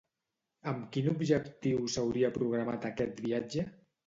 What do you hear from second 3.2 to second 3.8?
viatge?